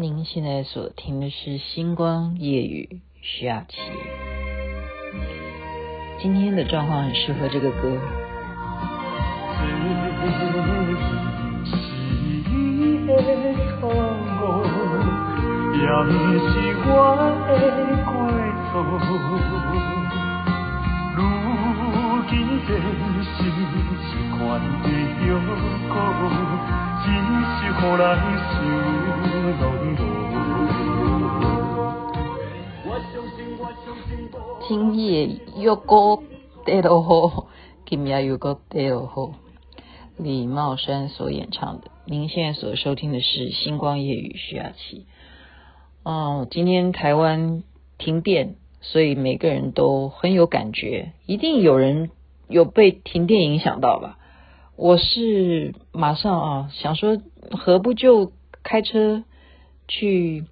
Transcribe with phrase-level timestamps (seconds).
[0.00, 2.88] 您现在所听的是《星光夜雨》
[3.20, 3.78] 徐雅琪。
[6.22, 7.98] 今天的状况很适合这个歌。
[26.30, 26.47] 今
[34.66, 36.22] 今夜又过
[36.64, 37.46] 得了好，
[37.86, 39.32] 今夜又过得了好。
[40.16, 45.06] 李茂山所演唱的，您现在所收听的是《星光夜雨》徐雅琪。
[46.02, 47.62] 哦，今天台湾
[47.96, 52.10] 停电，所以每个人都很有感觉，一定有人
[52.48, 54.18] 有被停电影响到吧？
[54.78, 58.32] 我是马上啊，想说何不就
[58.62, 59.24] 开车
[59.88, 60.44] 去。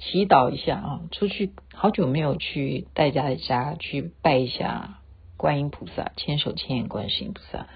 [0.00, 1.00] 祈祷一下啊！
[1.10, 5.00] 出去好久没有去戴家的家去拜一下
[5.36, 7.66] 观音菩萨，千手千眼观世音菩萨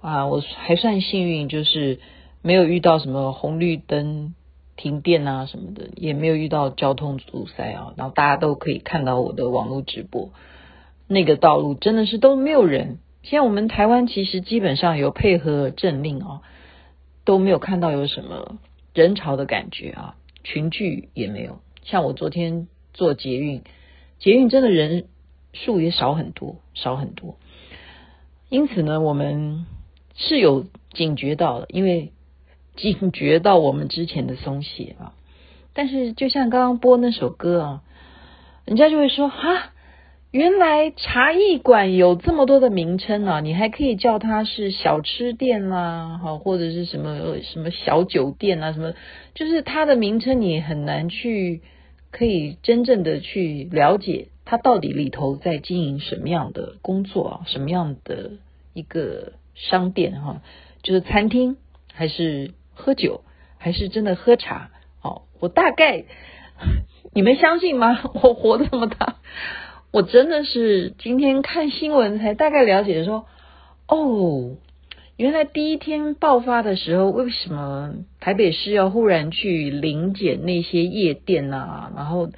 [0.00, 0.26] 啊！
[0.26, 1.98] 我还算幸运，就是
[2.40, 4.36] 没有遇到什么红绿灯
[4.76, 7.94] 停电啊什么的，也没有遇到交通阻塞啊。
[7.96, 10.30] 然后大家都可以看到我的网络直播，
[11.08, 13.00] 那个道路真的是都没有人。
[13.28, 16.42] 现在我们台湾其实基本上有配合政令啊，
[17.24, 18.56] 都没有看到有什么
[18.94, 20.14] 人潮的感觉啊。
[20.44, 23.64] 群聚也没有，像我昨天坐捷运，
[24.20, 25.06] 捷运真的人
[25.52, 27.36] 数也少很多，少很多。
[28.48, 29.66] 因此呢，我们
[30.14, 32.12] 是有警觉到的，因为
[32.76, 35.14] 警觉到我们之前的松懈啊。
[35.74, 37.82] 但是就像刚刚播那首歌啊，
[38.64, 39.72] 人家就会说哈。
[40.36, 43.40] 原来茶艺馆有这么多的名称啊！
[43.40, 48.92] 你还可以叫它是小吃店啦，哈，或者是什么什么小酒店啊，什么，
[49.32, 51.62] 就是它的名称你很难去
[52.10, 58.32] 可以真正的去了解它到底里头在经营什么样的工作啊，什么样的
[58.74, 60.42] 一个商店哈，
[60.82, 61.56] 就是餐厅
[61.94, 63.22] 还是喝酒
[63.56, 64.70] 还是真的喝茶？
[65.00, 66.04] 哦，我大概
[67.14, 67.98] 你们相信吗？
[68.22, 69.16] 我活这么大。
[69.96, 73.24] 我真的是今天看新闻才大概了解说，
[73.88, 74.56] 哦，
[75.16, 81.90] 原来第一天爆发的时候，为什么台北市要忽然去临检那些夜店啊？
[81.96, 82.28] 然后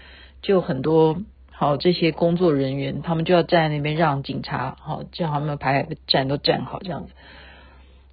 [0.40, 7.12] 就很多好这些工作人员，他们就要站在那边让警察好叫他们排站都站好这样子。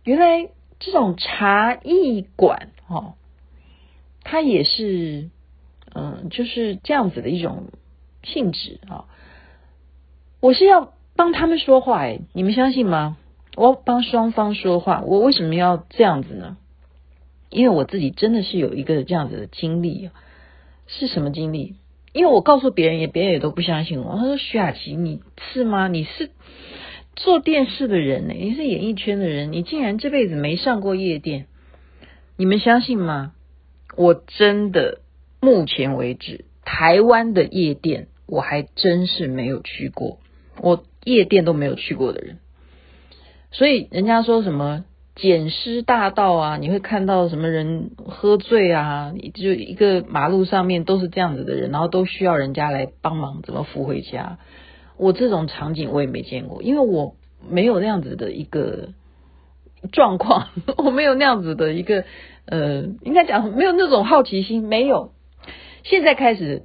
[0.06, 3.14] 原来这种茶艺馆哈，
[4.24, 5.30] 它也是
[5.94, 7.66] 嗯，就是这样子的一种
[8.24, 9.06] 性质啊。
[10.46, 13.18] 我是要帮他们说话诶，你们相信吗？
[13.56, 16.58] 我要帮双方说话，我为什么要这样子呢？
[17.50, 20.12] 因为我自己真的是有一个这样子的经历，
[20.86, 21.78] 是什么经历？
[22.14, 24.18] 因为我告诉别人也，别人也都不相信我。
[24.18, 25.88] 他说：“徐雅琪，你是吗？
[25.88, 26.30] 你是
[27.16, 28.36] 做电视的人呢？
[28.36, 31.48] 你是演艺圈的人，你竟然这辈子没上过夜店？
[32.38, 33.34] 你们相信吗？
[33.98, 35.00] 我真的，
[35.42, 40.20] 目前为止，台湾的夜店我还真是没有去过。”
[40.62, 42.40] 我夜店都没有去过的人，
[43.52, 44.86] 所以人家说什么
[45.16, 54.40] 捡尸大盗啊，你会看到什么人喝醉啊，就一个马路上面都是这样子的人，然后都需要人家来帮忙怎么扶回家。
[54.98, 57.16] 我这种场景我也没见过，因为我
[57.50, 58.90] 没有那样子的一个
[59.92, 62.06] 状况，我没有那样子的一个
[62.46, 65.12] 呃，应该讲没有那种好奇心，没有。
[65.84, 66.64] 现在开始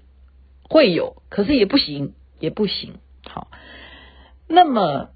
[0.69, 2.95] 会有，可是也不行，也不行。
[3.25, 3.49] 好。
[4.53, 5.11] 那么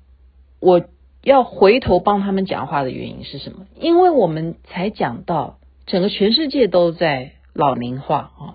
[0.61, 0.85] 我
[1.25, 3.67] 要回头帮他们讲话的原因是什么？
[3.81, 8.55] 因为我们才讲到整个全世界都在老龄化啊。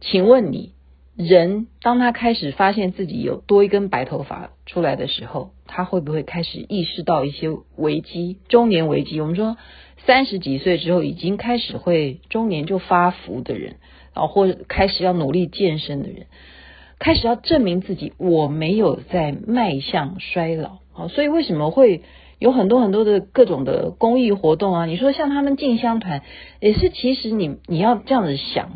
[0.00, 0.72] 请问你，
[1.14, 8.38] 人当他开始发现自己有多一根白头发出来的时候，他会不会开始意识到一些危机？
[8.48, 9.58] 中年危机，我们说
[10.06, 13.76] 三十几岁之后已经开始会中年就发福的人
[14.14, 16.28] 啊，或开始要努力健身的人。
[17.00, 22.02] 开始要证明自己，我没有在迈向衰老啊，所以为什么会
[22.38, 24.84] 有很多很多的各种的公益活动啊？
[24.84, 26.22] 你说像他们进香团，
[26.60, 28.70] 也是其实你你要这样子想，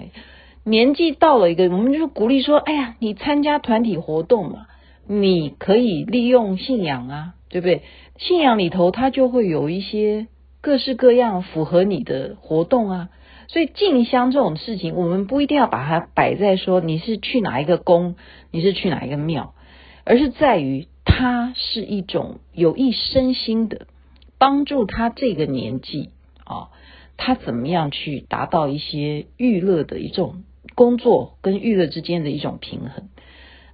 [0.65, 4.69] 年纪到了一个，我们就是鼓励说，哎呀，你参加团体活动嘛，
[5.07, 7.83] 你可以利用信仰啊，对不对？
[8.17, 10.29] 信仰里头它就会有一些
[10.63, 13.09] 各式各样符合你的活动啊。
[13.49, 18.17] 所以进香这种事情，我们不一定要把它摆在说你是去哪一个宫，
[18.51, 19.55] 你是去哪一个庙，
[20.05, 23.87] 而是在于它是一种有益身心的，
[24.39, 26.11] 帮助他这个年纪
[26.45, 26.69] 啊，
[27.17, 30.43] 他怎么样去达到一些娱乐的一种
[30.75, 33.09] 工作跟娱乐之间的一种平衡。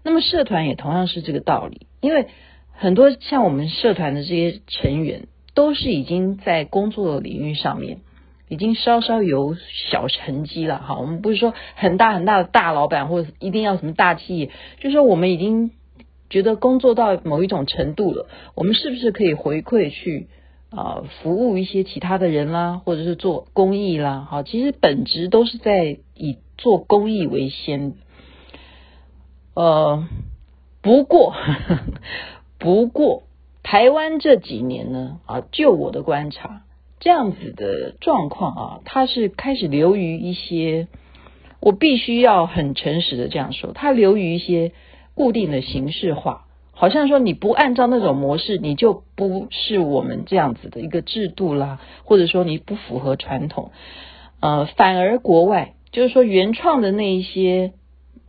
[0.02, 2.26] 那么社团也同样是这个道理，因为
[2.72, 7.98] 很多像我们社团的这些成员，都是已经在工作领域上面
[8.50, 9.56] 已经稍稍有
[9.90, 10.76] 小成绩了。
[10.78, 15.70] 哈，我们不是说很大很大的大老板，或者一定要什么大企业，就是说我们已经
[16.28, 20.28] 觉得工作到某一种程度了，我们是不是可以回馈去
[20.70, 24.28] 啊、服务一些其他的人啦，或者是做公益啦？
[24.30, 27.94] 哈，其实本质都是在以做公益为先。
[29.54, 30.06] 呃，
[30.80, 31.34] 不过，
[32.58, 33.24] 不过，
[33.64, 36.62] 台湾这几年呢，啊，就我的观察，
[37.00, 40.86] 这样子的状况啊，它是开始流于一些，
[41.60, 44.70] 我必须要很诚实的这样说，它流于一些
[45.14, 53.72] 固定的形式化，好像说你不按照那种模式，你就不是我们这样子的一个制度啦，或者说你不符合传统，
[54.38, 57.72] 呃，反而国外就是说原创的那一些。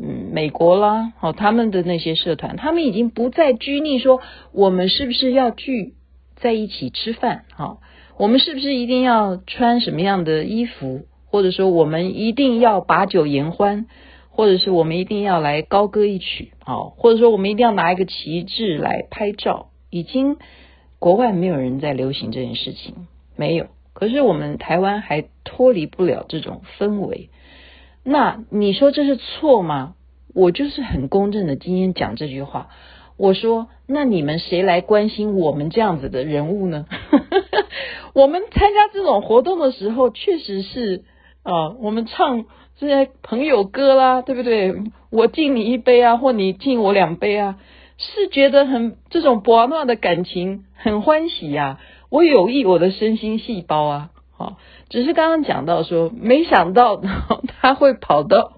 [0.04, 4.20] 嗯，美国啦，好，他们的那些社团，他们已经不再拘泥说
[4.52, 5.94] 我们是不是要聚
[6.38, 7.82] 在一起吃饭，好，
[8.22, 13.88] 我们是不是一定要穿什么样的衣服，或者说我们一定要把酒言欢，
[14.30, 20.38] 或者是我们一定要来高歌一曲，哦，或者说我们一定要拿一个旗帜来拍照，已经
[21.00, 27.32] 国外没有人在流行这件事情，没有，可是我们台湾还脱离不了这种氛围。
[28.04, 29.96] 那你说这是错吗？
[30.36, 32.70] 我就是很公正的，今天讲这句话。
[33.18, 36.86] 我说，那你们谁来关心我们这样子的人物呢？
[38.14, 41.04] 我们参加这种活动的时候，确实是
[41.44, 42.46] 啊、我们唱
[42.78, 44.76] 这些朋友歌啦，对不对？
[45.10, 47.60] 我敬你一杯啊，或你敬我两杯啊，
[47.98, 51.80] 是觉得很这种博爱的感情很欢喜呀、啊。
[52.10, 54.10] 我有益我的身心细胞啊。
[54.38, 54.58] 好
[54.90, 57.02] 只是刚刚讲到说，没想到
[57.62, 58.54] 他会跑到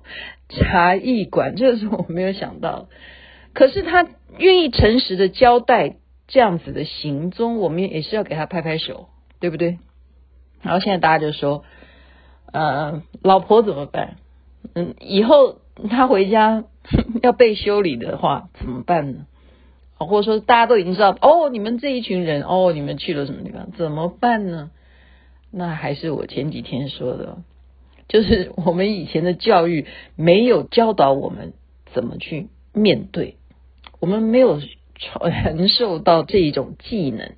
[0.50, 2.88] 茶艺馆，这个是我没有想到。
[3.54, 4.08] 可是他
[4.38, 5.98] 愿意诚实的交代
[6.28, 9.08] 这样子的行踪，我们也是要给他拍拍手，
[9.44, 9.78] 对不对？
[10.62, 11.66] 然后现在大家就说，
[12.54, 14.16] 呃，老婆怎么办？
[14.74, 15.58] 嗯，以后
[15.90, 16.64] 他回家
[17.22, 19.26] 要被修理的话怎么办呢？
[19.98, 23.72] 或者说大家都已经知道，哦，你们这一群人，哦，你们去了什么地方？
[23.72, 24.72] 怎么办呢？
[25.52, 27.40] 那还是我前几天说的，
[28.08, 31.52] 就是我们以前的教育没有教导我们
[31.94, 33.36] 怎么去面对，
[34.00, 34.62] 我们没有
[34.96, 37.34] 传授到这一种技能，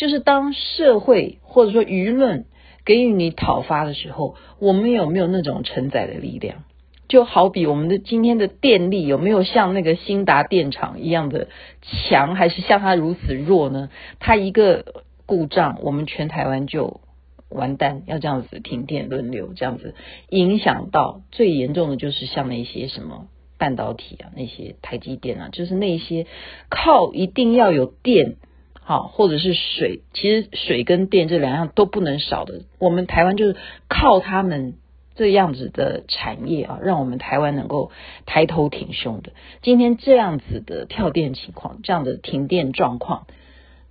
[0.00, 2.46] 就是当社会或者说舆论
[2.86, 6.64] 给予你讨伐的时候，我们有没有那种承载的力量？
[7.06, 11.48] 就好比我们的今天的电力有没有像那个兴达电厂一样的
[11.82, 13.90] 强，还是像它如此弱呢？
[14.20, 17.02] 它一个故障，我们全台湾就。
[17.50, 19.96] 完蛋，要这样子停电轮流这样子，
[20.28, 23.26] 影响到最严重的就是像那些什么
[23.58, 26.26] 半导体啊，那些台积电啊，就是那些
[26.68, 28.36] 靠一定要有电，
[28.82, 32.62] 好或者是水，其实水跟电这两样都不能少的。
[32.78, 33.56] 我们台湾就是
[33.88, 34.74] 靠他们
[35.14, 37.90] 这样子的产业啊，让我们台湾能够
[38.26, 39.32] 抬头挺胸的。
[39.62, 43.26] 今天这样子的跳电情况，这样的停电状况。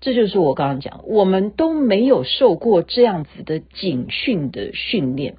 [0.01, 5.35] 这就是我刚刚讲，我们都没有受过这样子的警训的训练，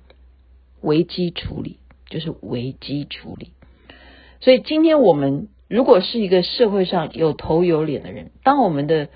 [0.83, 1.79] 危机处理
[2.11, 3.53] 就是危机处理。
[4.41, 9.09] 所以今天我们如果是一个社会上有头有脸的人，当我们的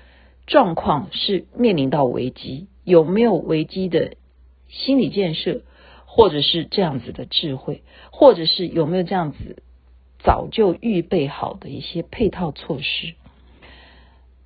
[0.47, 4.15] 状况是面临到危机，有没有危机的
[4.67, 5.61] 心理建设，
[6.05, 9.63] 或者是这样子的智慧，或者是有没有这样子
[10.19, 13.13] 早就预备好的一些配套措施？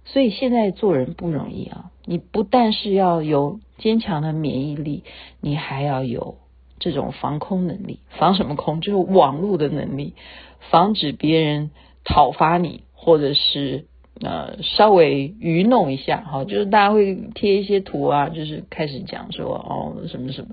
[0.05, 1.91] 所以现在做人不容易啊！
[2.03, 5.03] 你不但是要有坚强的免疫力，
[5.39, 6.37] 你还要有
[6.79, 7.99] 这种防空能力。
[8.17, 8.81] 防什么空？
[8.81, 10.15] 就是网络的能力，
[10.71, 11.69] 防止别人
[12.03, 13.85] 讨伐你，或者是
[14.21, 16.17] 呃稍微愚弄一下。
[16.21, 20.49] 哈，就是大家会贴一些图啊，就是开始讲说哦什么什么。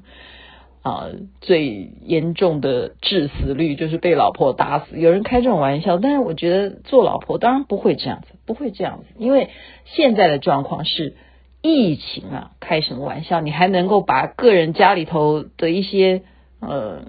[0.82, 1.08] 啊，
[1.40, 4.96] 最严重的致死率就是被老婆打死。
[4.96, 9.50] 有人开这种玩笑，但是我觉得做老婆当然不会这样子，不会这样子，因为
[9.84, 11.16] 现在的状况是
[11.60, 13.40] 疫情啊，开什么玩笑？
[13.40, 16.22] 你还能够把个人家里头的一些
[16.60, 17.02] 呃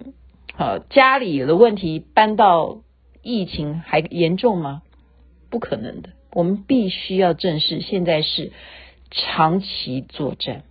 [0.58, 2.80] 呃家里的问题搬到
[3.22, 4.82] 疫情还严重吗？
[5.52, 6.10] 不可能的。
[6.32, 8.52] 我们必须要正视，现在是
[9.10, 10.64] 长期作战，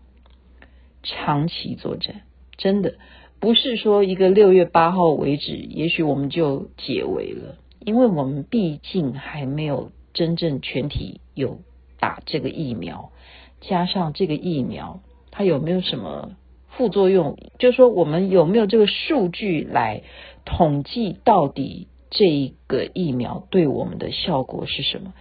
[1.03, 2.23] 长期作战。
[2.57, 2.95] 真的
[3.41, 11.61] 不是说一个六月八号为止，也许我们就解围了，因为我们毕竟还没有真正全体有
[11.99, 13.13] 打这个疫苗，
[13.61, 16.37] 加上这个疫苗它有没有什么
[16.69, 20.03] 副作用，就是说我们有没有这个数据来
[20.45, 25.13] 统计到底这个疫苗对我们的效果是什么？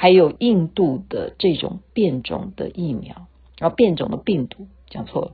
[0.00, 3.26] 还有印度的这种变种的疫苗，
[3.58, 5.32] 然后变种的病毒，讲错了，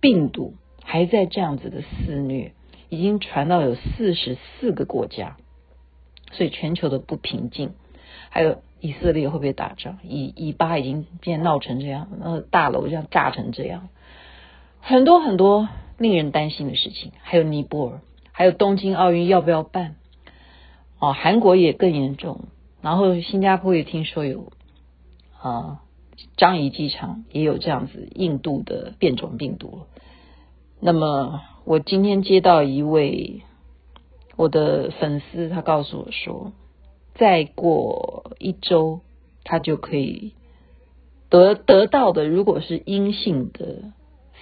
[0.00, 2.54] 病毒还在这样子的肆虐，
[2.88, 5.36] 已经传到有四十四个国家，
[6.32, 7.74] 所以全球的不平静。
[8.30, 9.98] 还有以色列会不会打仗？
[10.02, 13.90] 以以巴已经变闹成这样，那大楼这样炸成这样，
[14.80, 17.12] 很多很多令人担心的事情。
[17.20, 18.00] 还有尼泊尔，
[18.32, 19.96] 还有东京奥运要不要办？
[20.98, 22.46] 哦，韩国也更严重。
[22.88, 24.50] 然后新加坡也听说有
[25.42, 25.82] 啊，
[26.38, 29.80] 樟宜机场也有这样子印度的变种病毒。
[30.80, 33.42] 那么我今天接到一位
[34.36, 36.54] 我的粉丝，他告诉我说，
[37.14, 39.00] 再过一周
[39.44, 40.32] 他就可以
[41.28, 43.92] 得得到的，如果是阴性的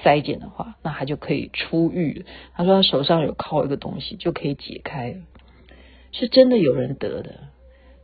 [0.04, 2.24] 筛检的话，那他就可以出狱。
[2.54, 5.16] 他说他手上有靠一个东西就可以解开，
[6.12, 7.40] 是真的有人得的。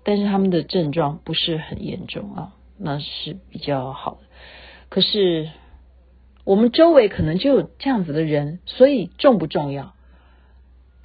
[0.04, 4.20] 但是他们的症状不是很严重啊，那是比较好的。
[4.88, 5.50] 可是
[6.44, 9.94] 我们周围可能就有这样子的人，所以重不重要？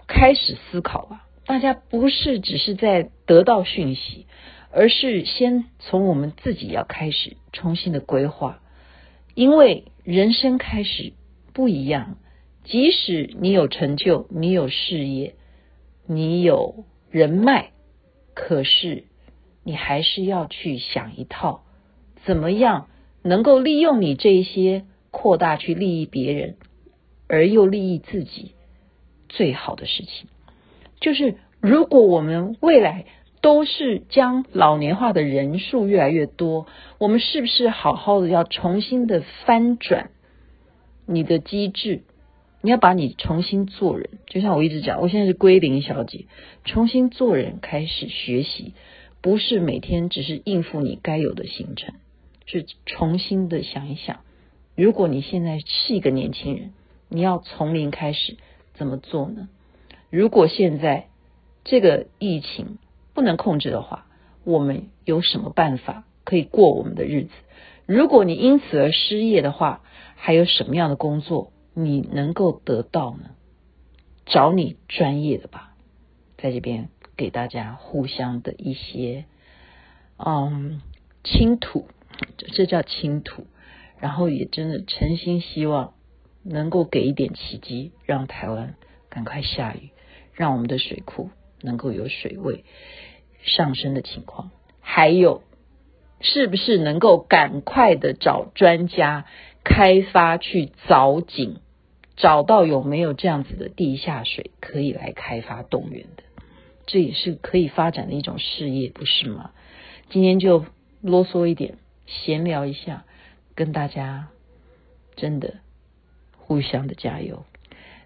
[0.08, 1.26] 开始思考吧。
[1.46, 4.26] 大家不是只是在得到讯息，
[4.72, 8.60] 而是先从我们自己要开始重新的规划，
[9.34, 11.14] 因为人生开始
[11.54, 12.18] 不一样。
[12.66, 15.36] 即使你有成就，你有事业，
[16.06, 17.72] 你有人脉。
[18.40, 19.06] 可是，
[19.64, 21.64] 你还是要去想一套，
[22.24, 22.88] 怎么样
[23.24, 26.56] 能够利用你这些扩大去利益别人，
[27.28, 28.52] 而又利益自己
[29.28, 30.30] 最好的事情。
[31.02, 33.08] 就是如果我们未来
[33.42, 36.68] 都是将老年化的人数越来越多，
[37.00, 40.12] 我们是不是好好的要重新的翻转
[41.08, 42.04] 你的机制？
[42.62, 46.26] 你要把你重新做人，就像我一直讲，我现在是归零小姐，
[46.66, 48.74] 重新做人，开始学习，
[49.22, 51.94] 不是每天只是应付你该有的行程，
[52.46, 54.22] 是重新的想一想，
[54.76, 56.74] 如果你现在是一个年轻人，
[57.10, 58.38] 你要从零开始
[58.74, 59.50] 怎么做呢？
[60.10, 61.08] 如果现在
[61.64, 62.80] 这个疫情
[63.14, 64.08] 不能控制的话，
[64.44, 67.30] 我们有什么办法可以过我们的日子？
[67.86, 69.82] 如果你因此而失业的话，
[70.16, 71.52] 还有什么样的工作？
[71.80, 73.36] 你能够得到呢？
[74.26, 75.76] 找你专业的吧，
[76.36, 79.26] 在这边给大家互相的一些
[80.18, 80.82] 嗯
[81.24, 81.88] 倾吐，
[82.38, 83.46] 这叫倾吐。
[84.00, 85.94] 然后也真的诚心希望
[86.42, 88.74] 能够给一点奇迹，让台湾
[89.10, 89.92] 赶快下雨，
[90.34, 91.30] 让我们的水库
[91.62, 92.66] 能够有水位
[93.44, 94.50] 上升的情况。
[94.80, 95.44] 还有，
[96.22, 99.26] 是不是能够赶快的找专家
[99.64, 101.60] 开发去凿井？
[102.18, 106.24] 找到有没有这样子的地下水可以来开发动员的，
[106.88, 109.52] 这也是可以发展的一种事业，不是吗？
[110.10, 110.66] 今天就
[111.02, 113.04] 啰嗦一点，闲聊一下，
[113.54, 114.30] 跟大家
[115.16, 115.56] 真的
[116.38, 117.46] 互相的加油，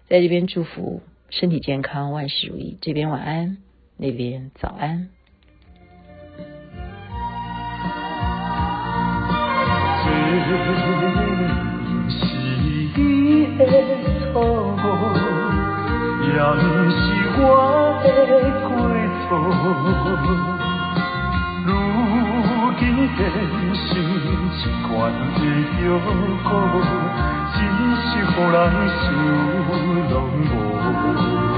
[0.08, 1.00] 在这边祝福
[1.30, 2.76] 身体健康，万事如意。
[2.82, 3.56] 这边晚安，
[3.96, 5.08] 那边早安。
[16.44, 16.58] 但，是
[17.38, 17.40] 我
[18.02, 18.10] 的
[18.66, 18.68] 过
[19.22, 19.30] 错。
[21.64, 21.70] 如
[22.80, 22.82] 今
[23.16, 23.20] 变
[23.86, 23.90] 成
[24.58, 24.90] 一款
[25.38, 25.40] 的
[25.78, 25.84] 药
[26.42, 26.50] 膏，
[27.54, 27.56] 只
[28.02, 28.54] 是予人
[28.98, 29.04] 想
[30.10, 30.14] 拢
[30.50, 31.51] 无。